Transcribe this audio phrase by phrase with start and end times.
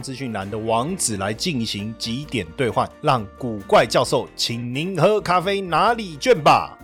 [0.00, 6.76] 资讯栏的网址来进行几点兑换，让古怪教授请您喝咖啡拿礼券吧。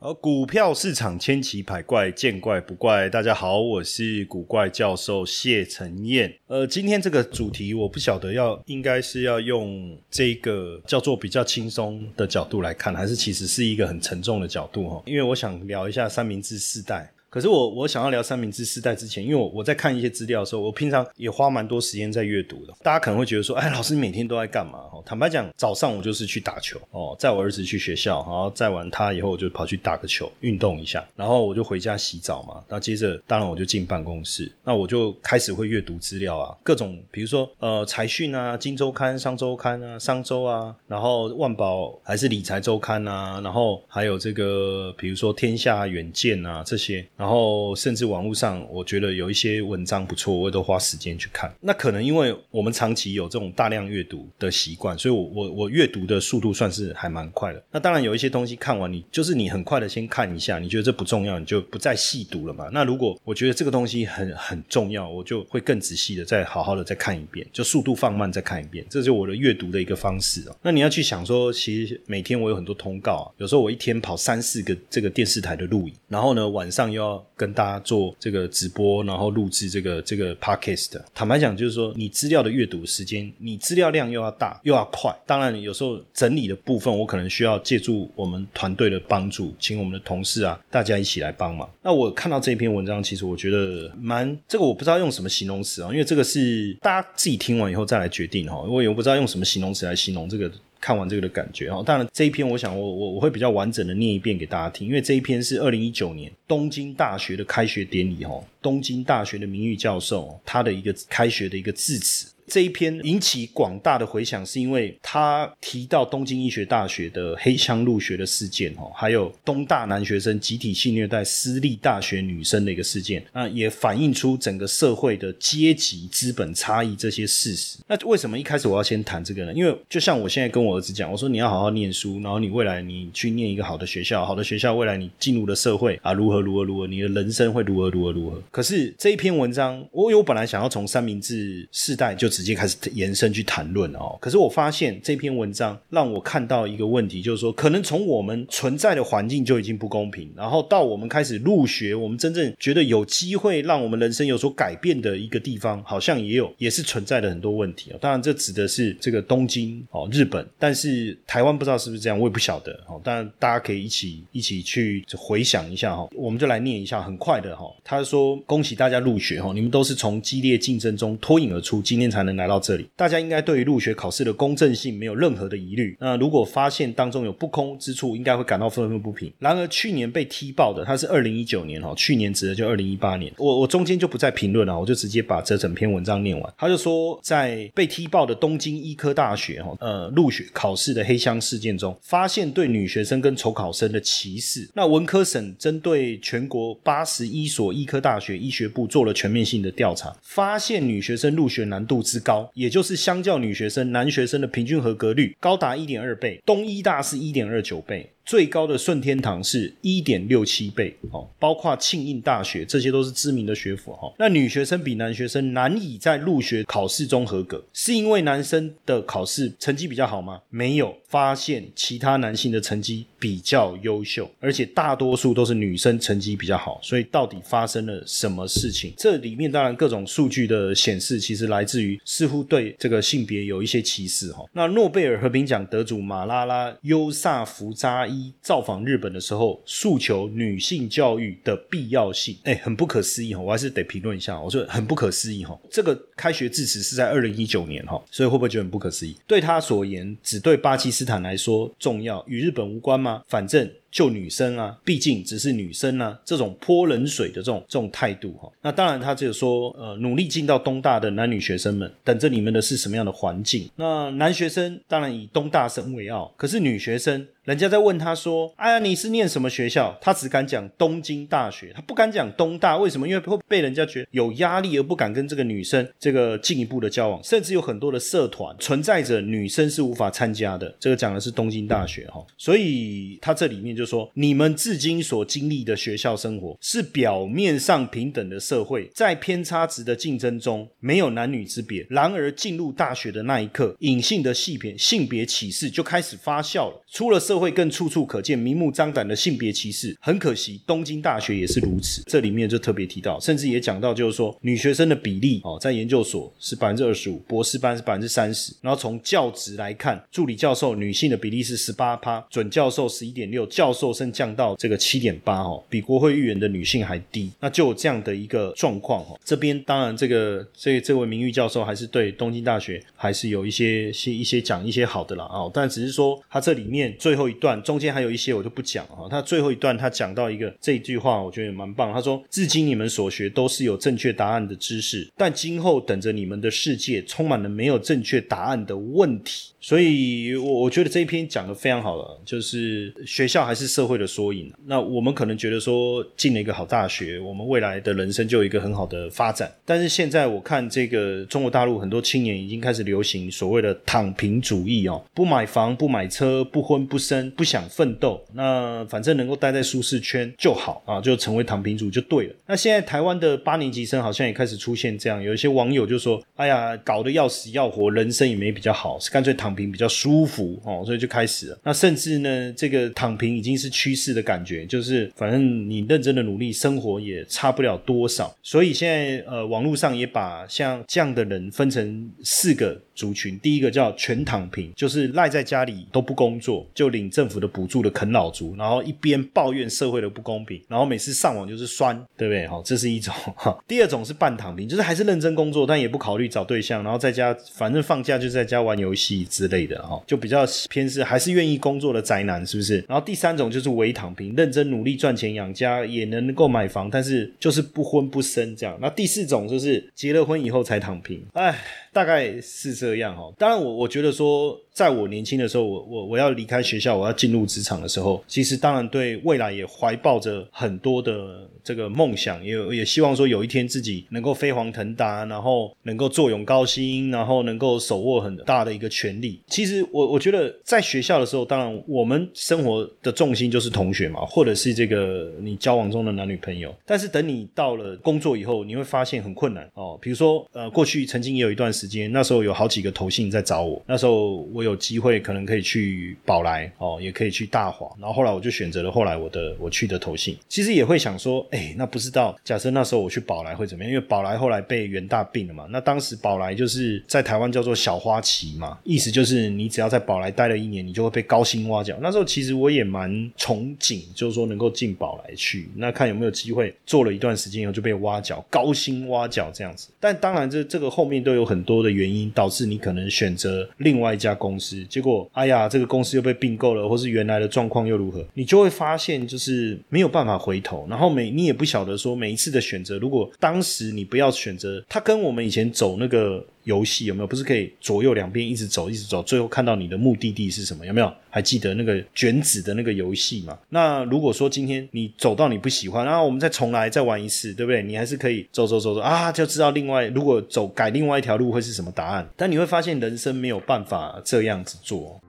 [0.00, 3.08] 而股票市场千奇百怪，见怪不怪。
[3.08, 6.30] 大家好，我是古怪教授谢承彦。
[6.46, 15.02] 呃，今天这个主题我不晓得要应该是要用这个叫做比较轻松的角度来看，还是其实是一个很沉重的角度哈。
[15.06, 17.10] 因为我想聊一下三明治世代。
[17.34, 22.72] 可是我我想要聊三明治世代之前，因为我我在看一些资料的时候，我平常也花蛮多时间在阅读的。
[22.80, 24.78] 大家可能会觉得说，哎，老师每天都在干嘛？
[24.92, 32.62] 哦，坦白讲，早上我就是去打球哦，载我儿子去学校，然后载完他以后，我就跑去打个球，运动一下，然后我就回家洗澡嘛。
[32.68, 47.04] 那接着，当然我就进办公室，那我就开始会阅读资料啊，各种比如说呃财讯啊、金周刊、商周刊啊、商周啊，然后万宝还是理财周刊啊，然后还有这个比如说天下远见啊这些。
[47.24, 51.50] 然后甚至网络上，我觉得有一些文章不错，我都花时间去看。
[51.58, 57.64] 那可能因为我们长期有这种大量阅读的习惯，所以我我我阅读的速度算是还蛮快的。
[57.70, 62.68] 那当然有一些东西看完，你就是你很快的先看一下，你觉得这不重要，你就不再细读了嘛。
[62.70, 70.54] 那如果我觉得这个东西很很重要，我就会更仔细的再好好的再看一遍，就速度放慢再看一遍，这就我的阅读的一个方式哦。
[70.60, 77.13] 那你要去想说，其实每天我有很多通告啊，有时候我一天跑三四个这个电视台的录影，然后呢晚上又要。
[77.36, 81.00] 跟大家做这个直播，然后录制这个这个 podcast。
[81.14, 85.14] 坦白讲，就是说你资料的阅读时间，你资料量又要大又要快。
[85.26, 91.68] 当然，有时候整理的部分，我可能需要借助我们团队的帮助，请我们的同事啊，大家一起来帮忙。
[91.82, 98.60] 那我看到这篇文章，其实我觉得蛮这个，我不知道用什么形容词啊，因为这个是大家自己听完以后再来决定哈。
[98.60, 100.50] 我也不知道用什么形容词来形容这个。
[100.84, 112.33] 看完这个的感觉哈，当然这一篇我想我我我会比较完整的念一遍给大家听，因为这一篇是二零一九年东京大学的开学典礼哈，东京大学的名誉教授他的一个开学的一个致辞。
[112.46, 127.78] 这一篇引起广大的回响，是因为他提到东京医学大学的黑箱入学的事件，哦，还有东大男学生集体性虐待私立大学女生的一个事件，那也反映出整个社会的阶级资本差异这些事实。
[127.88, 129.52] 那为什么一开始我要先谈这个呢？
[129.54, 138.42] 因为就像我现在跟我儿子讲，我说你要好好念书，然后你未来你去念一个好的学校，好的学校未来你进入了社会啊，如何如何如何，你的人生会如何如何如何。
[138.50, 142.33] 可是这一篇文章，我有本来想要从三明治世代就。
[142.34, 157.98] 直接开始延伸去谈论哦，可是我发现这篇文章让我看到一个问题，就是说，可能从我们存在的环境就已经不公平，然后到我们开始入学，我们真正觉得有机会让我们人生有所改变的一个地方，好像也有也是存在的很多问题哦。
[158.00, 163.00] 当然，这指的是这个东京哦，日本，但是台湾不知道是不是这样，我也不晓得哦。
[163.04, 167.72] 当然，大家可以一起一起去回想一下哈，我们就来念一下，很快的哈。
[167.84, 175.96] 他说：“恭喜大家入学哈，你们都是从激烈竞争中脱颖而出，今天才。”能来到这里，大家应该对于入学考试的公正性没有任何的疑虑。
[176.00, 179.32] 那如果发现当中有不公之处，应该会感到愤愤不平。
[179.38, 183.32] 然而去年被踢爆的，它是二零一九年哈，去年指的就二零一八年。
[183.38, 186.54] 我我中间就不再评论了，我就直接把这整篇文章念完。
[186.56, 194.68] 他就说，在被踢爆的东京医科大学哈，呃，入学考试的黑箱事件中，发现对女学生跟丑考生的歧视。
[194.74, 202.02] 那文科省针对全国八十一所医科大学医学部做了全面性的调查，发现女学生入学难度。
[202.14, 208.13] 之高，也就是相较女学生，男学生的平均合格率高达一点二倍，东医大是一点二九倍。
[208.24, 214.10] 最高的顺天堂是一点六七倍哦，包括庆应大学，这些都是知名的学府哈。
[214.18, 220.40] 那女学生比男学生难以在入学考试中合格，是因为男生的考试成绩比较好吗？
[220.48, 226.80] 没有，发现其他男性的成绩比较优秀，而且大多数都是女生成绩比较好。
[226.82, 228.94] 所以到底发生了什么事情？
[228.96, 234.44] 这里面当然各种数据的显示，其实来自于似乎对这个性别有一些歧视哈。
[234.54, 238.08] 那诺贝尔和平奖得主马拉拉优萨福扎。
[238.14, 243.40] 一造访日本的时候，诉求女性教育的必要性，哎，很不可思议哈！
[243.40, 245.58] 我还是得评论一下，我说很不可思议哈。
[245.70, 249.16] 这个开学致辞是在二零一九年哈，所以会不会觉得很不可思议？
[249.26, 253.22] 对他所言，只对巴基斯坦来说重要，与日本无关吗？
[253.26, 253.70] 反正。
[253.94, 258.50] 救女生啊，毕竟只是女生啊，这种泼冷水的这种这种态度哈。
[258.60, 263.70] 那当然，他只有说，呃，努力进到东大的男女学生们，等着你们的是什么样的环境？
[263.76, 267.24] 那男学生当然以东大生为傲，可是女学生。
[267.44, 272.78] 人家在问他说：“哎呀，你是念什么学校？”他只敢讲东京大学，他不敢讲东大。
[272.78, 273.06] 为什么？
[273.06, 277.22] 因为会被人家觉得有压力，而不敢跟这个女生这个进一步的交往。
[277.22, 280.74] 甚至有很多的社团存在着女生是无法参加的。
[280.80, 291.86] 这个讲的是东京大学哈，所以他这里面就说：你们至今所经历的学校生活是表面上平等的社会，在偏差值的竞争中没有男女之别。
[291.90, 296.82] 然而进入大学的那一刻，隐性的细别性别歧视就开始发酵了。
[296.90, 302.00] 出了社社会更处处可见明目张胆的性别歧视，很可惜，东京大学也是如此。
[302.06, 308.54] 这里面就特别提到，甚至也讲到，就是说女学生的比例哦，在研究所是百分之二十五，博士班是百分之三十。
[308.62, 317.30] 然后从教职来看，助理教授女性的比例是十八趴，准教授十一点六，教瘦甚降到这个七点八哦，比国会议员的女性还低。
[317.40, 319.20] 那就有这样的一个状况哦。
[319.24, 327.24] 这边当然，这个这这位名誉教授还是对东京大学还是有一些些一些讲一些好的啦哦，但只是说他这里面最后。
[327.24, 331.90] 一段中间还有一些我就不讲啊，他最后一段他讲到一个这一句话，我觉得也蛮棒。
[331.90, 344.52] 他说：“至今你们所学都是有正确答案的知识，但今后等着你们的世界充满了没有正确答案的问题。”所以，我我觉得这一篇讲的非常好了，就是学校还是社会的缩影。
[344.66, 349.50] 那我们可能觉得说进了一个好大学，我们未来的人生就有一个很好的发展。
[349.64, 362.34] 但是现在我看这个中国大陆很多青年已经开始流行所谓的躺平主义哦，不买房、不买车、不婚不生、不想奋斗，那反正能够待在舒适圈就好啊，就成为躺平族就对了。
[362.46, 371.58] 那现在台湾的八年级生好像也开始出现这样，有一些网友就说：“哎呀，搞得要死要活，人生也没比较好，是干脆躺。”平比较舒服哦，所以就开始了。
[371.62, 378.34] 那甚至呢，这个躺平已经是趋势的感觉，就是反正你认真的努力，生活也差不了多少。
[378.42, 382.80] 所以现在呃，网络上也把像这样的人分成四个。
[382.94, 392.46] 族群第一个叫全躺平，就是赖在家里都不工作，就领政府的补助的啃老族，然后一边抱怨社会的不公平，然后每次上网就是酸，对不对？
[392.46, 393.14] 好，这是一种。
[393.36, 402.84] 哈，第二种是半躺平，就是还是认真工作，但也不考虑找对象，然后在家反正放假就在家玩游戏之类的，哈，就比较偏是还是愿意工作的宅男，是不是？
[402.88, 408.78] 然后第三种就是伪躺平，认真努力赚钱养家，也能够买房，但是就是不婚不生这样。
[408.80, 411.54] 那第四种就是结了婚以后才躺平，哎。
[411.94, 414.60] 大概是这样哈，当然我我觉得说。
[414.74, 429.40] 在我年轻的时候，我我我要离开学校，我要进入职场的时候，其实当然对未来也怀抱着很多的这个梦想，也也希望说有一天自己能够飞黄腾达，然后能够坐拥高薪，然后能够手握很大的一个权利。
[429.46, 436.74] 其实我我觉得在学校的时候，当然我们生活的重心就是同学嘛，或者是这个你交往中的男女朋友。
[436.84, 439.96] 但是等你到了工作以后，你会发现很困难哦。
[440.02, 444.64] 比如说呃，过去曾经也有一段时间，那时候有好几几个投信在找我，那时候我。
[444.64, 450.34] 有机会可能可以去宝来哦，也可以去大华，然后后来我就选择了后来我的我去的投信。
[450.48, 453.92] 其实也会想说，哎，那不知道假设那时候我去宝来会怎么样？
[453.92, 455.66] 因为宝来后来被元大并了嘛。
[455.68, 461.94] 那当时宝来就是在台湾叫做小花旗嘛，意思就是你只要在宝来待了一年，你就会被高薪挖角。
[462.00, 469.88] 那时候其实我也蛮憧憬，就是说能够进宝来去，那看有没有机会做了一段时间以后就被挖角，高薪挖角这样子。
[470.00, 474.54] 但当然这这个后面都有很多的原因，导致你可能选择另外一家公。
[474.58, 478.24] 司结果，哎呀，这个公司又被并购了，或是原来的状况又如何？
[478.34, 480.86] 你就会发现，就是没有办法回头。
[480.88, 486.44] 然后每你也不晓得说，每一次的选择，如果当时你不要选择，它跟我们以前走那个。
[486.64, 487.26] 游戏有没有？
[487.26, 490.84] 不是可以左右两边一直走，一直走，最后看到你的目的地是什么？
[490.84, 491.12] 有没有？
[491.30, 493.58] 还记得那个卷纸的那个游戏吗？
[493.68, 497.82] 那如果说今天你走到你不喜欢，然后我们再重来再玩一次，对不对？
[497.82, 502.28] 你还是可以走走走走啊，就知道另外如果走改另外一条路会是什么答案。
[502.36, 505.20] 但你会发现人生没有办法这样子做。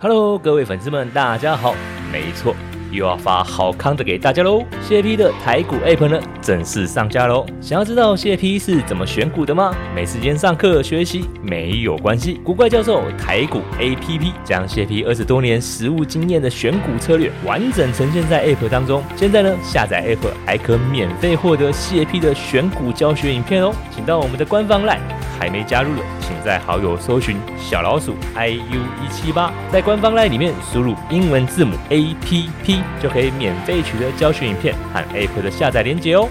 [0.00, 1.74] Hello，各位粉丝们，大家好，
[2.12, 2.54] 没错。
[2.90, 4.64] 又要发好康的给大家喽！
[4.80, 7.44] 谢 P 的台股 App 呢正式上架喽！
[7.60, 9.74] 想要知道谢 P 是怎么选股的吗？
[9.94, 19.02] 没时间上课学习没有关系，古怪教授台股 APP 将谢 P 二十多年实务经验的选股策略完整呈现在 App 当中。
[19.16, 23.72] 现在呢，下载 App 还可免费获得谢 P 的选股教学影片哦！
[23.94, 24.98] 请到我们的官方 LINE，
[25.38, 32.82] 还没加入的，请在好友搜寻小老鼠 iu 一七八，在官方 LINE 里面输入英文字母 APP。
[33.00, 36.28] 就可以免费取得教学影片和 App 的下载链接哦。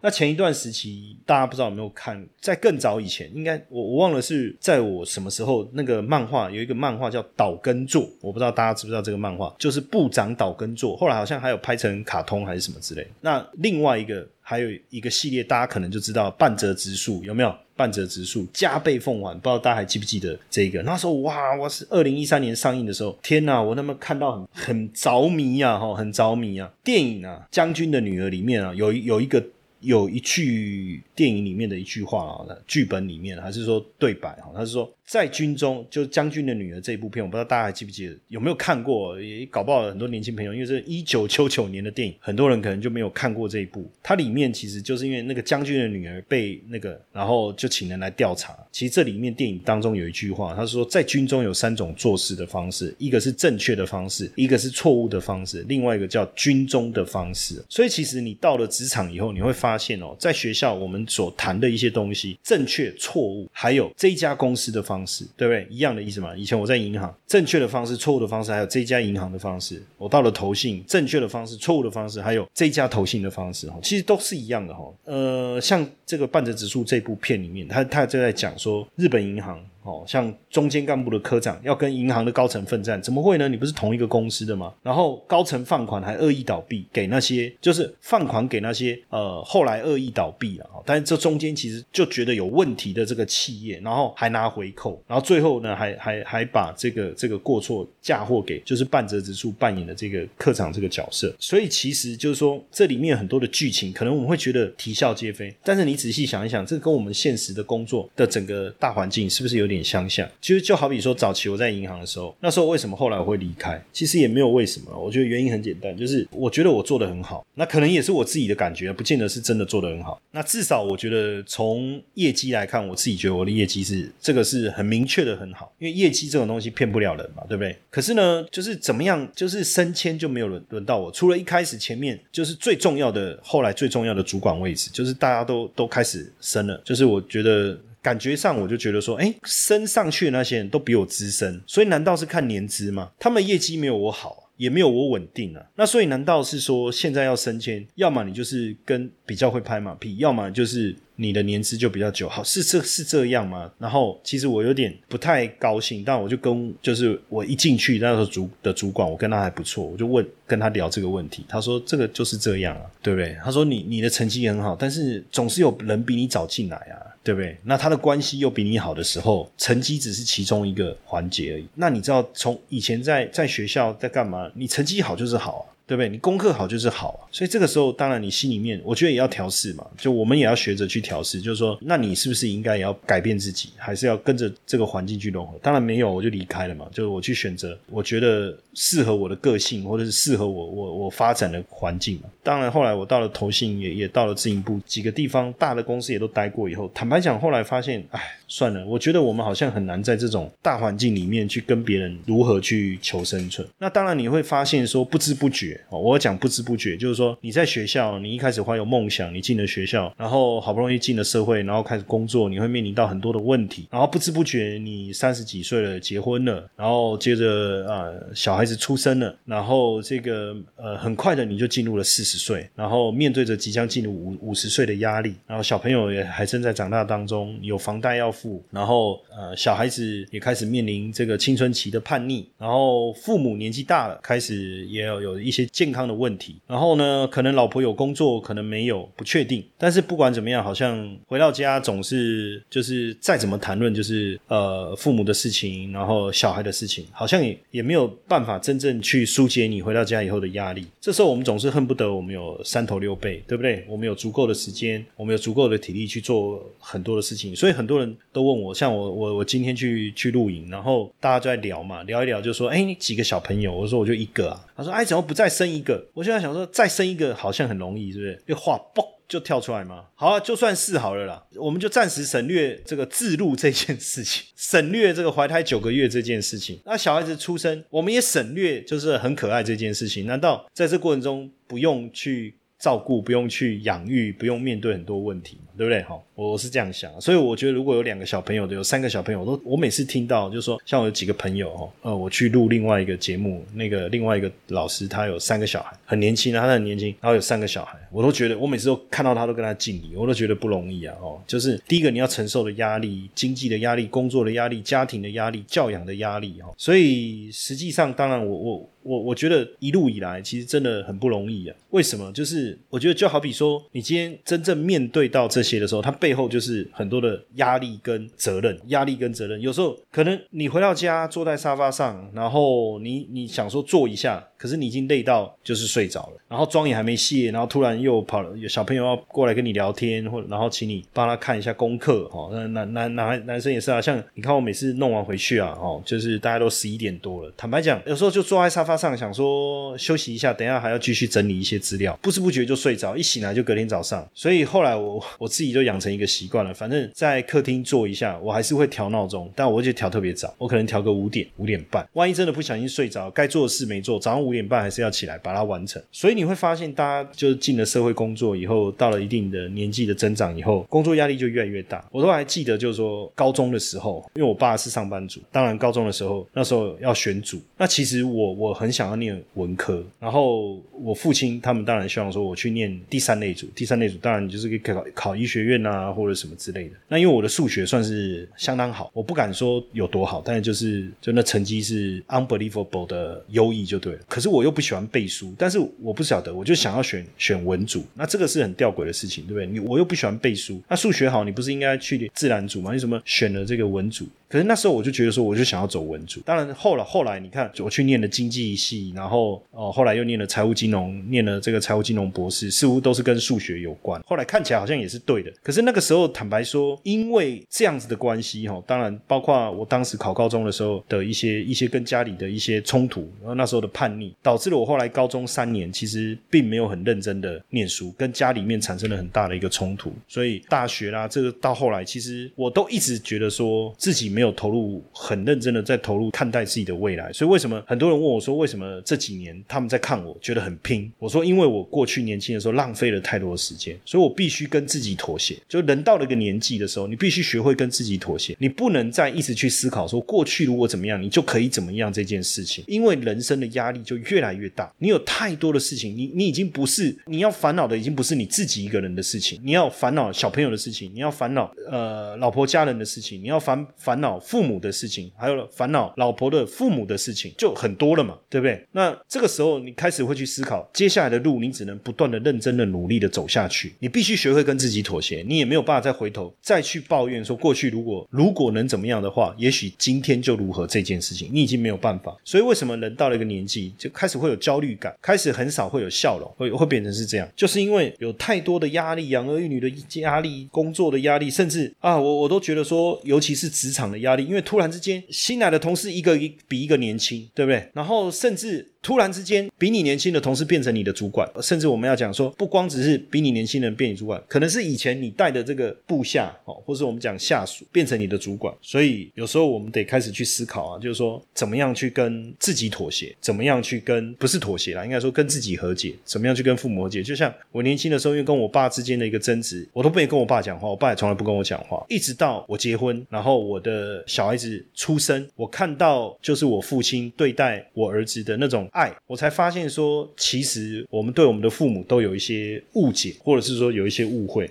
[0.00, 13.04] 那前一段时期，大家不知道有没有看，在更早以前，应该我我忘了是在我什么时候，那个漫画有一个漫画叫《岛根座》，我不知道大家知不知道这个漫画，就是部长岛根座，后来好像还有拍成卡通还是什么之类。
[13.20, 17.52] 那另外一个还有一个系列，大家可能就知道半泽直树有没有？
[17.76, 20.82] 半折直树加倍奉还，不知道大家还记不记得这个？
[20.82, 26.72] 那时候哇，我是二零一三年上映的时候，天哪，我那么看到很很着迷啊，哈，很着迷啊！
[26.82, 29.44] 电影啊，《将军的女儿》里面啊，有有一个。
[29.80, 39.20] 有一句电影里面的一句话啊，剧本里面还是说对白哈，他是说在军中，就将军的女儿这一部片，我不知道大家还记不记得，有没有看过？
[39.22, 43.88] 也搞不好很多年轻朋友，因为是一九九九年的电影，很多人可能就没有看过这一部。
[44.02, 48.56] 它里面其实就是因为那个将军的女儿被那个，然后就请人来调查。
[48.72, 57.64] 其实这里面电影当中有一句话，他说在军中有三种做事的方式，一个是正确的方式，一个是错误的方式，另外一个叫军中的方式。
[57.68, 65.66] 所以其实你到了职场以后，你会发现哦，在学校我们所谈的一些东西，正确、错误，还有这一家公司的方方式，对不对？
[65.68, 66.34] 一样的意思嘛。
[66.34, 69.82] 以前我在银行，正确的方式、错误的方式，还有这家银行的方式。
[69.98, 74.90] 我到了投信，正确的方式、错误的方式，还有这家投信的方式，哈，其实都是一样的，哈。
[75.04, 79.62] 呃，像这个半泽指数这部片里面，他他就在讲说日本银行。
[79.86, 83.48] 哦，像中间干部的科长要跟银行的高层奋战，怎么会呢？
[83.48, 84.74] 你不是同一个公司的吗？
[84.82, 109.75] 然后高层放款还恶意倒闭，给那些就是放款给那些呃后来恶意倒闭了，但是这中间其实就觉得有问题的这个企业，然后还拿回扣，然后最后呢还还还把这个这个过错嫁祸给就是半泽直树扮演的这个科长这个角色，所以其实就是说这里面很多的剧情可能我们会觉得啼笑皆非，但是你仔细想一想，这跟我们现实的工作的整个大环境是不是有点？
[109.82, 113.82] 相像，其实就好比说，早期我在银行的时候，那时候为什么后来我会离开？
[113.92, 120.20] 其实也没有为什么，我觉得原因很简单，就是我觉得我做的很好，那可能也是我自己的感觉，不见得是真的做的很好。
[120.32, 127.76] 那至少我觉得从业绩来看，我自己觉得我的业绩是这个是很明确的很好，因为业绩这种东西骗不了人嘛，对不对？
[127.90, 137.78] 可是呢，就是怎么样，就是升迁就没有轮轮到我，除了一开始前面就是最重要的，后来最重要的主管位置，就是大家都都开始升了，就是我觉得。
[138.06, 143.10] 感觉上我就觉得说，哎，升上去的那些人都比我资深，所以难道是看年资吗？
[143.18, 145.66] 他们业绩没有我好，也没有我稳定啊。
[145.74, 153.68] 那所以难道是说现在要升迁，要么你就是跟比较会拍马屁，要么就是你的年资就比较久，好是这是这样吗？
[153.76, 163.36] 然后其实我有点不太高兴，但我就跟就是我一进去那时候主的主管，我跟他还不错，我就问跟他聊这个问题，他说这个就是这样啊，对不对？
[163.42, 167.02] 他说你你的成绩很好，但是总是有人比你早进来啊。
[167.26, 167.58] 对不对？
[167.64, 171.66] 那他的关系又比你好的时候，成绩只是其中一个环节而已。
[171.74, 174.48] 那你知道，从以前在在学校在干嘛？
[174.54, 175.66] 你成绩好就是好啊。
[175.86, 176.08] 对不对？
[176.08, 179.86] 你功课好就是好啊，所以这个时候当然你心里面，我觉得也要调试嘛。
[179.96, 185.56] 就我们也要学着去调试，就是说，那你是不是应该也要改变自己，还是要跟着这个环境去融合？
[185.62, 186.86] 当然没有，我就离开了嘛。
[186.92, 192.22] 就是我去选择我觉得适合我的个性，或者是适合我我我发展的环境嘛。
[192.42, 203.66] 当然后来我到了投信，也也到了自营部几个地方大的公司也都待过以后，坦白讲，后来发现，哎，算了，我觉得我们好像很难在这种大环境里面去跟别人如何去求生存。
[203.78, 205.75] 那当然你会发现说，不知不觉。
[205.88, 235.65] 哦，我讲不知不觉，就是说你在学校，你一开始怀有梦想，你进了学校，然后好不容易进了社会，然后开始工作，你会面临到很多的问题，然后不知不觉你三十几岁了，结婚了，然后接着啊小孩子出生了，然后这个呃很快的你就进入了四十岁，然后面对着即将进入五五十岁的压力，然后小朋友也还正在长大当中，有房贷要付，然后呃小孩子也开始面临这个青春期的叛逆，然后父母年纪大了，开始也要有一些。
[235.72, 239.64] 健康的问题，然后呢，可能老婆有工作，可能没有，不确定。
[239.78, 250.86] 但是不管怎么样，好像回到家总是就是再怎么谈论，就是呃父母的事情，然后小孩的事情，好像也也没有办法真正去疏解你回到家以后的压力。
[251.00, 253.84] 这时候我们总是恨不得我们有三头六臂，对不对？
[253.88, 257.54] 我们有足够的时间，我们有足够的体力去做很多的事情。
[257.54, 263.72] 所以很多人都问我，像我我我今天去去露营，然后大家就在聊嘛，聊一聊就说，哎，你几个小朋友？
[263.72, 264.65] 我说我就一个啊。
[264.76, 265.66] 他说，哎，怎么不再生？
[265.66, 268.42] 一个，我现在想说，再生一个好像很容易，是不是？
[268.46, 270.04] 就话嘣就跳出来吗？
[270.14, 276.80] 好啊，就算是好了啦，我们就暂时省略这个自录这件事情，省略这个怀胎九个月这件事情。
[276.84, 280.26] 那小孩子出生，我们也省略，就是很可爱这件事情。
[280.26, 285.58] 难道在这过程中不用去照顾，不用去养育，不用面对很多问题？
[285.76, 286.02] 对不对？
[286.02, 308.90] 哈，我是这样想，所以我觉得如果有两个小朋友的，有三个小朋友，我都我每次听到就是说，像我有几个朋友哦，呃，我去录另外一个节目，那个另外一个老师他有三个小孩，很年轻啊，他很年轻，然后有三个小孩，我都觉得我每次都看到他都跟他敬礼，我都觉得不容易啊，哦，就是第一个你要承受的压力，经济的压力，工作的压力，家庭的压力，教养的压力，哈，所以实际上，当然我我。
[309.06, 311.76] 我我觉得一路以来其实真的很不容易啊。
[311.90, 312.32] 为什么？
[312.32, 319.60] 就是我觉得就好比说，你今天真正面对到这些的时候，他背后就是很多的压力跟责任，压力跟责任。
[319.60, 338.96] 有时候可能你回到家坐在沙发上，然后你你想说坐一下，可是你已经累到就是睡着了，然后妆也还没卸，然后突然又跑了，有小朋友要过来跟你聊天，或然后请你帮他看一下功课，哦，那男男男男生也是啊，像你看我每次弄完回去啊，哦，就是大家都十一点多了，坦白讲，有时候就坐在沙发。
[338.96, 344.26] 上想说休息一下，等下还要继续整理一些资料，不知不觉就睡着，一醒来就隔天早上。
[344.32, 352.06] 所以后来我我自己就养成一个习惯了，反正在客厅坐一下，我还是会调闹钟，但我就调特别早，我可能调个五点、五点半。
[352.14, 356.02] 万一真的不小心睡着，该做的事没做，早上五点半还是要起来把它完成。
[356.10, 362.04] 所以你会发现，大家就是进了社会工作以后，到了一定的年纪的增长以后，工作压力就越来越大。
[362.10, 368.96] 我都还记得，就是说高中的时候，因为我爸是上班族，当然高中的时候那时候要选组，那其实我我很。
[368.96, 376.96] 想要念文科，然后我父亲他们当然希望说我去念第三类组，第三类组当然就是可以考考医学院啊或者什么之类的。
[377.08, 384.18] 那因为我的数学算是相当好，我不敢说有多好，但是就是就那成绩是 unbelievable 的优异就对了。
[384.28, 389.66] 可是我又不喜欢背书，但是我不晓得，我就想要选选文组，那这个是很吊诡的事情，对不对？
[389.66, 392.92] 你我又不喜欢背书，那数学好，你不是应该去自然组吗？
[392.92, 394.26] 你什么选了这个文组？
[394.48, 396.40] 可是那时候我就觉得说，我就想要走文组。
[396.44, 404.22] 当然后来后来你看，我去念了经济系，然后哦后来又念了财务金融，念了这个财务金融博士，似乎都是跟数学有关。
[404.24, 405.52] 后来看起来好像也是对的。
[405.62, 420.12] 可是那个时候坦白说，因为这样子的关系哈，当然包括我当时考高中的时候的一些一些跟家里的一些冲突，然后那时候的叛逆，导致了我后来高中三年其实并没有很认真的念书，跟家里面产生了很大的一个冲突。
[420.28, 424.35] 所以大学啦，这个到后来其实我都一直觉得说自己。
[424.36, 431.10] 没有投入很认真的在投入看待自己的未来，所以为什么很多人问我说为什么这几年他们在看我觉得很拼？
[431.18, 435.56] 我说因为我过去年轻的时候浪费了太多的时间，所以我必须跟自己妥协。
[435.66, 454.25] 就人到了一个年纪的时候，你必须学会跟自己妥协，你不能再一直去思考说过去如果怎么样你就可以怎么样这件事情，因为人生的压力就越来越大，你有太多的事情，你你已经不是你要烦恼的已经不是你自己一个人的事情，你要烦恼小朋友的事情，你要烦恼呃老婆家人的事情，你要烦烦恼。
[454.26, 458.84] 恼父母的事情，还有烦恼老婆的父母的事情，就很多了嘛，对不对？
[458.90, 463.94] 那这个时候你开始会去思考，接下来的路你只能不断的认真的努力的走下去。
[464.00, 472.36] 你必须学会跟自己妥协，你也没有办法再回头再去抱怨说过去如果如果能怎么样的话，也许今天就如何这件事情，你已经没有办法。
[472.44, 484.06] 所以为什么人到了一个年纪就开始会有焦虑感，开始很少会有笑容，会会变成是这样，就是因为有太多的压力，养儿育女的压力，工作的压力，甚至啊，我我都觉得说，尤其是职场。
[484.18, 487.90] 压力，因为突然之间新来的同事一个比一个年轻，对不对？
[487.94, 488.92] 然后甚至。
[489.06, 498.74] 突然之间，比你年轻的同事变成你的主管，甚至我们要讲说，不光只是比你年轻人变你主管，可能是以前你带的这个部下哦，或是我们讲下属变成你的主管。
[498.82, 507.22] 所以有时候我们得开始去思考啊，就是说怎么样去跟自己妥协，怎么样去跟不是妥协啦，应该说跟自己和解，怎么样去跟父母和解。
[507.22, 518.90] 就像我年轻的时候，因为跟我爸之间的一个争执，我都不愿意跟我爸讲话，我爸也从来不跟我讲话，一直到我结婚，然后我的小孩子出生，我看到就是我父亲对待我儿子的那种。
[518.96, 524.70] 爱，我才发现说，其实我们对我们的父母都有一些误解，或者是说有一些误会。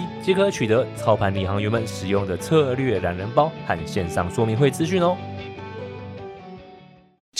[0.21, 5.17] 即可取得操盘领航员们使用的策略懒人包和线上说明会资讯哦。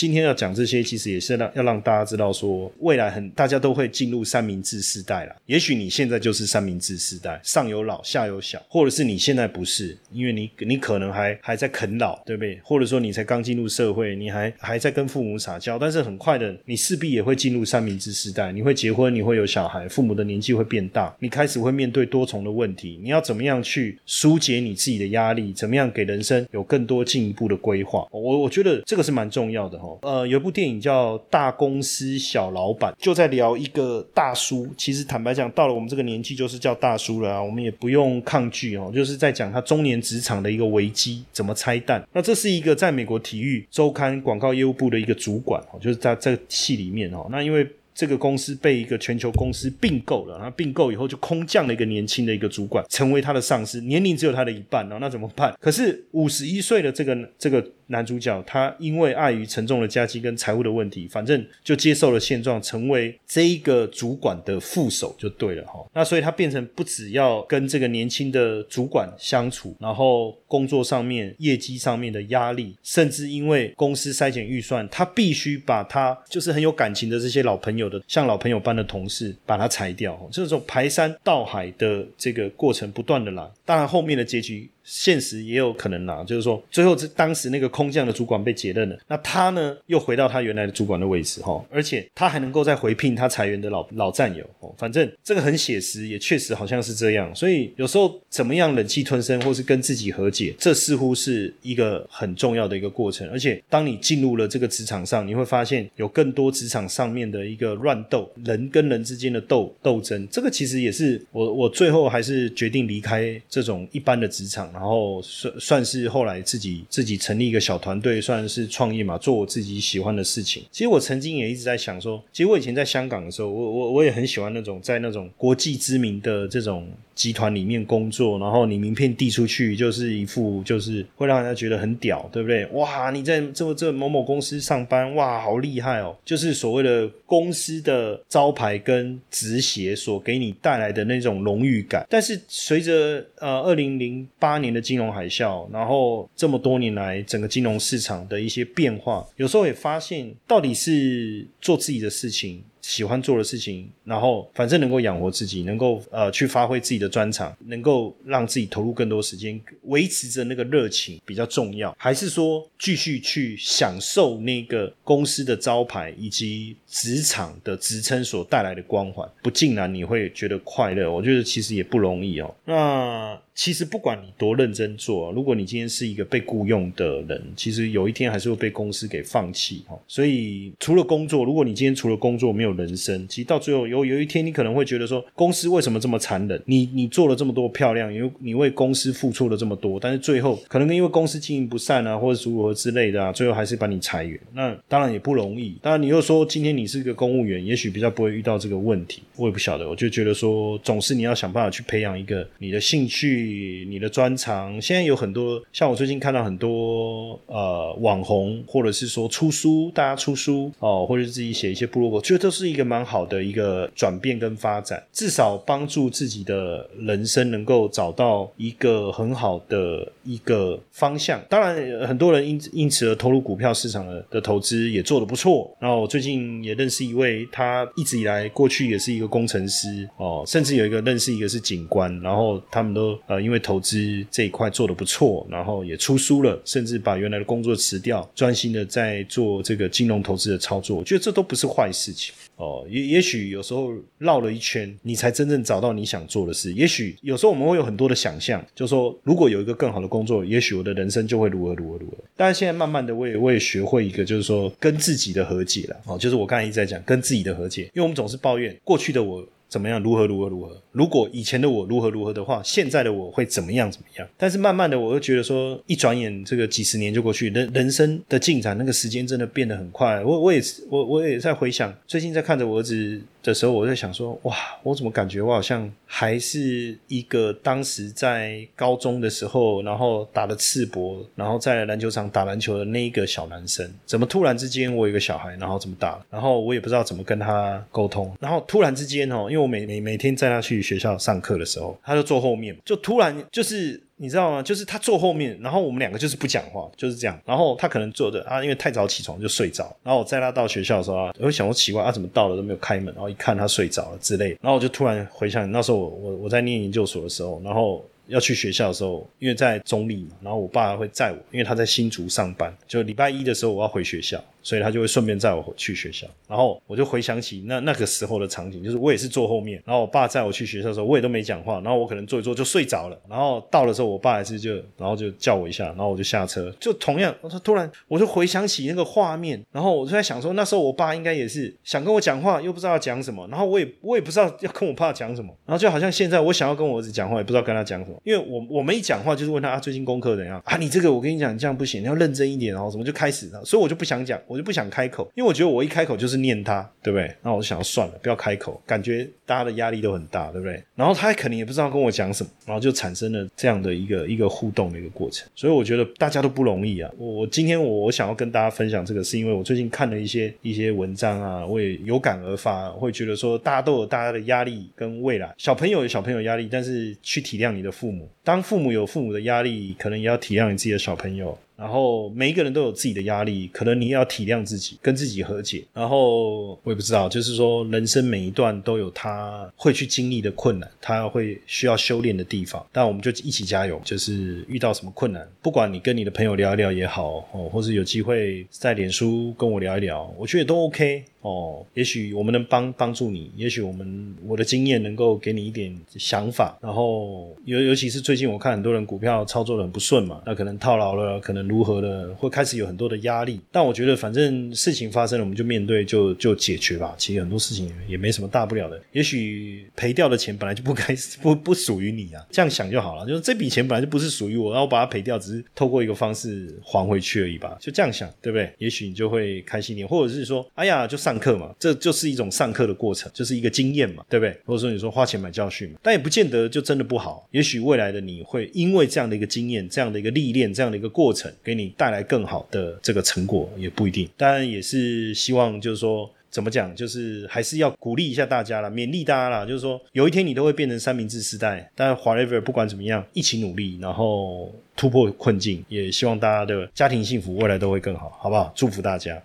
[0.02, 5.36] 今天要讲这些，其实也是让要让大家知道说，未来很大家都会进入三明治时代了。
[5.46, 12.58] 也许你现在就是三明治时代，上有老下有小，或者是你现在不是，因为你你可能还还在啃老，对不对？
[12.64, 25.52] 或者说你才刚进入社会，你还还在跟父母撒娇，但是很快的，你势必也会进入三明治时代，你会结婚，你会有小孩，父母的年纪会变大，你开始会面对多重的问题，你要怎么样去疏解你自己的压力？
[25.52, 28.04] 怎么样给人生有更多进一步的规划？
[28.10, 29.91] 我我觉得这个是蛮重要的哈。
[30.02, 34.68] 呃，有一部电影叫《大公司小老板》，就在聊一个大叔。
[34.76, 37.42] 其实坦白讲，到了我们这个年纪，就是叫大叔了啊。
[37.42, 42.02] 我们也不用抗拒哦，就是在讲他中年职场的一个危机，怎么拆弹。
[42.12, 47.26] 那这是一个在美国体育周刊广告业务部的一个主管，就是在这个戏里面哦。
[47.30, 54.96] 那因为这个公司被一个全球公司并购了，然后并购以后就空降了一个年轻的一个主管，成为他的上司，年龄只有他的一半哦。
[55.00, 55.54] 那怎么办？
[55.60, 57.64] 可是五十一岁的这个这个。
[57.88, 65.84] 男主角他因为碍于沉重的假期跟财务的问题，反正就接受了现状，成为这一个主管的副手就对了哈。
[65.92, 80.18] 那所以他变成不只要跟这个年轻的主管相处，然后工作上面、业绩上面的压力，甚至因为公司筛减预算，他必须把他就是很有感情的这些老朋友的像老朋友般的同事把他裁掉。
[80.32, 84.68] 这种排山倒海的这个过程不断的来，当然后面的结局。
[84.84, 97.32] 现实也有可能啦，就是说，最后这当时那个空降的主管被解任了，那他呢又回到他原来的主管的位置哈，而且他还能够再回聘他裁员的老老战友哦，反正这个很写实，也确实好像是这样。
[97.34, 103.28] 所以有时候怎么样忍气吞声，或是跟自己和解，这似乎是一个很重要的一个过程。
[103.30, 114.71] 而且当你进入了这个职场上，你会发现有更多职场上面的一个乱斗，人跟人之间的斗斗争，这个其实也是我我最后还是决定离开这种一般的职场。
[114.72, 120.62] 然后算算是后来自己自己成立一个小团队，算是创业嘛，做我自己喜欢的事情。
[120.70, 126.86] 其实我曾经也一直在想说，其实我以前在香港的时候，我我我也很喜欢那种在那种国际知名的这种。
[127.14, 132.64] 集团里面工作，然后你名片递出去，就是一副就是会让人家觉得很屌，对不对？
[132.72, 136.16] 哇，你在这这某某公司上班，哇，好厉害哦！
[136.24, 142.06] 就是所谓的公司的招牌跟职衔所给你带来的那种荣誉感。
[142.10, 152.62] 但是随着呃二零零八年的金融海啸，然后这么多年来整个金融市场的一些变化，有时候也发现到底是做自己的事情。
[152.82, 171.10] 喜欢做的事情，然后反正能够养活自己，能够呃去发挥自己的专长，能够让自己投入更多时间，维持着那个热情比较重要，还是说继续去享受那个公司的招牌以及职场的职称所带来的光环，不竟然你会觉得快乐？
[171.10, 172.54] 我觉得其实也不容易哦。
[172.64, 173.40] 那。
[173.54, 180.00] 其实不管你多认真做，如果你今天是一个被雇佣的人，其实有一天还是会被公司给放弃哦。
[180.08, 186.60] 所以除了工作，如果你今天除了工作没有人生，其实到最后有有一天你可能会觉得说，公司为什么这么残忍？
[186.66, 194.38] 你你做了这么多漂亮，因为你为公司付出了这么多，但是最后可能因为公司经营不善啊，或者如何之类的啊，最后还是把你裁员。
[194.54, 195.76] 那当然也不容易。
[195.82, 199.22] 当然你又说今天你是个公务员，也许比较不会遇到这个问题。
[199.36, 203.86] 我也不晓得，我就觉得说，总是你要想办法去培养一个你的兴趣。
[203.88, 221.42] 你的专长，现在有很多，像我最近看到很多呃网红，或者是说出书，大家出书哦，或者是自己写一些部落格，觉得都是是一个蛮好的一个转变跟发展，至少帮助自己的人生能够找到一个很好的一个方向。
[221.48, 225.74] 当然，很多人因因此而投入股票市场的的投资也做得不错。
[225.80, 233.18] 然后我最近也认识一位，他一直以来过去也是一个工程师哦，甚至有一个认识一个是警官，然后他们都。
[233.26, 240.96] 呃，因为投资这一块做的不错，然后也出书了，甚至把原来的工作辞掉，专心的在做这个金融投资的操作。
[240.96, 242.86] 我觉得这都不是坏事情哦。
[242.88, 246.72] 也也许有时候绕了一圈，你才真正找到你想做的事。
[246.72, 252.16] 也许有时候我们会有很多的想象，就说如果有一个更好的工作，也许我的人生就会如何如何如何。
[252.36, 255.96] 但是现在慢慢的，我也我也学会一个，就是说跟自己的和解了。
[256.06, 259.46] 哦，就是我刚才一直在讲跟自己的和解，因为我们总是抱怨过去的我。
[259.68, 259.98] 怎么样？
[260.02, 260.76] 如何如何如何？
[260.92, 264.28] 如果以前的我如何如何的话，现在的我会怎么样怎么样？
[264.36, 270.22] 但是慢慢的，我又觉得说，一转眼这个几十年就过去，人人生的进展，那个时间真的变得很快。
[270.22, 273.20] 我我也我我也在回想，最近在看着我儿子。
[273.42, 294.02] 的时候，我在想说，哇，我怎么感觉我好像还是一个当时在高中的时候，然后打了赤膊，然后在篮球场打篮球的那一个小男生，怎么突然之间我有一个小孩，然后怎么打，然后我也不知道怎么跟他沟通，然后突然之间哦，因为我每每每天在他去学校上课的时候，他就坐后面，就突然就是。
[294.16, 294.62] 你知道吗？
[294.62, 297.36] 就是他坐后面，然后我们两个就是不讲话，就是这样。
[297.44, 299.92] 然后他可能坐着啊，因为太早起床就睡着。
[300.04, 303.06] 然后我载他到学校的时候啊，我会想说奇怪，他怎么到了都没有开门？
[303.14, 304.50] 然后一看他睡着了之类。
[304.60, 308.04] 然后我就突然回想，那时候我我我在念研究所的时候，然后。
[308.28, 314.42] 要去学校的时候，因为在中立嘛，然后我爸会载我，因为他在新竹上班，就礼拜一的时候我要回学校。
[314.62, 340.76] 所以他就会顺便载我去学校，然后我就回想起那那个时候的场景，就是我也是坐后面，然后我爸载我去学校的时候，我也都没讲话，然后我可能坐一坐就睡着了，然后到的时候我爸还是就然后就叫我一下，然后我就下车，就同样，他突然我就回想起那个画面，然后我就在想说，那时候我爸应该也是想跟我讲话，又不知道要讲什么，然后我也我也不知道要跟我爸讲什么，然后就好像现在我想要跟我儿子讲话，也不知道跟他讲什么，因为我我们一讲话，就是问他啊最近功课怎样啊？
[340.76, 345.30] 你这个我跟你讲，你这样不行，你要认真一点，然后什么就开始了，所以我就不想讲，我就不想开口。
[345.34, 347.34] 因为我觉得我一开口就是念他，对不对？
[347.42, 350.82] 那我就想要算了，不要开口，感觉大家的压力都很大，对不对？
[350.94, 355.48] 然后他肯定也不知道跟我讲什么，然后就产生了这样的一个一个互动的一个过程。
[355.54, 357.10] 所以我觉得大家都不容易啊。
[357.16, 371.56] 我今天我我想要跟大家分享这个，是因为我最近看了一些一些文章啊，我也有感而发，会觉得说大家都有大家的压力跟未来，小朋友有小朋友压力，但是去体谅你的父母，当父母有父母的压力，可能也要体谅你自己的小朋友。
[371.82, 375.84] 然后每一个人都有自己的压力，可能你要体谅自己，跟自己和解。
[375.92, 382.86] 然后我也不知道，就是说人生每一段都有他会去经历的困难，他会需要修炼的地方。
[382.92, 391.24] 但我们就一起加油，就是遇到什么困难，不管你跟你的朋友聊一聊也好，哦，或是有机会在脸书跟我聊一聊，我觉得都 OK。
[391.42, 403.60] 哦，也许我们能帮帮助你，也许我们我的经验能够给你一点想法，然后尤尤其是最近我看很多人股票操作的很不顺嘛，那可能套牢了，可能如何的，会开始有很多的压力。
[403.72, 407.14] 但我觉得反正事情发生了，我们就面对，就就解决吧。
[407.18, 409.00] 其实很多事情也没什么大不了的。
[409.12, 411.04] 也许赔掉的钱本来就不该
[411.42, 413.26] 不不属于你啊，这样想就好了。
[413.26, 417.76] 就是这笔钱本来就不是属于我，然后把它赔掉，只是透过一个方式还回去而已吧。
[417.80, 418.72] 就这样想，对不对？
[418.78, 421.32] 也许你就会开心点，或者是说，哎呀，就上。
[421.32, 424.54] 上课嘛，这就是一种上课的过程，就是一个经验嘛，对不对？
[424.66, 427.48] 或者说你说花钱买教训嘛，但也不见得就真的不好。
[427.52, 434.28] 也许未来的你会因为这样的一个经验、这样的一个历练、这样的一个过程，给你带来更好的这个成果，也不一定。
[434.36, 439.64] 当然也是希望，就是说怎么讲，就是还是要鼓励一下大家啦，勉励大家啦。
[439.64, 448.70] 就是说有一天你都会变成三明治时代，但 whatever 不管怎么样，一起努力，然后突破困境，也希望大家的家庭幸福，未来都会更好，好不好？
[448.74, 449.40] 祝福大家。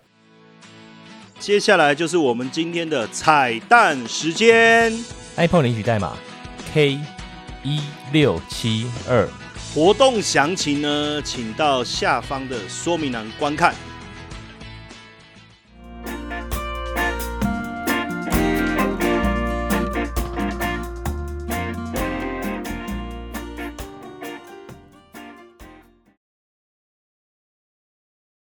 [1.39, 4.91] 接下来就是我们今天的彩蛋时间
[5.36, 6.17] ，iPhone 领取代码
[6.73, 6.99] K
[7.63, 7.80] 一
[8.12, 9.30] 六七二，
[9.78, 13.76] 活动详情呢，请到下方的说明栏观看。